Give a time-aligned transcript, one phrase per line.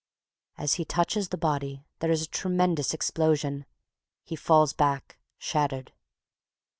[0.57, 3.67] (_As he touches the body there is a tremendous explosion.
[4.23, 5.93] He falls back shattered.